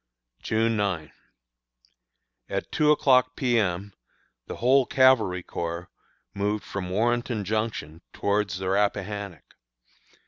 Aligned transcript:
June 0.41 0.75
9. 0.77 1.11
At 2.49 2.71
two 2.71 2.89
o'clock 2.89 3.35
P. 3.35 3.59
M. 3.59 3.93
the 4.47 4.55
whole 4.55 4.87
Cavalry 4.87 5.43
Corps 5.43 5.91
moved 6.33 6.63
from 6.63 6.89
Warrenton 6.89 7.45
Junction 7.45 8.01
towards 8.11 8.57
the 8.57 8.67
Rappahannock. 8.69 9.55